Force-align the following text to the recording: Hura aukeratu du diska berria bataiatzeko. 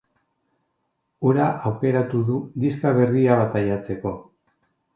Hura 1.27 1.45
aukeratu 1.71 2.23
du 2.31 2.39
diska 2.65 2.95
berria 3.01 3.39
bataiatzeko. 3.43 4.19